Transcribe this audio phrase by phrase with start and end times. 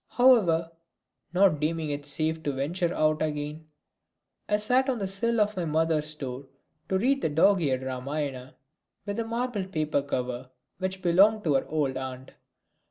[0.09, 0.71] However,
[1.31, 3.67] not deeming it safe to venture out again,
[4.49, 6.47] I sat down on the sill of my mother's door
[6.89, 8.55] to read the dog eared Ramayana,
[9.05, 12.33] with a marbled paper cover, which belonged to her old aunt.